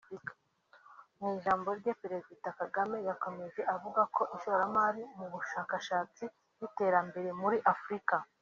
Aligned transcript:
Mu 1.17 1.27
ijambo 1.37 1.69
rye 1.79 1.93
Perezida 2.01 2.47
Kagame 2.59 2.97
yakomeje 3.09 3.61
avuga 3.75 4.01
ko 4.15 4.21
ishoramari 4.35 5.01
mu 5.17 5.25
bushakashatsi 5.33 6.23
n’iterambere 6.57 7.29
muri 7.41 7.57
Afrika 7.73 8.15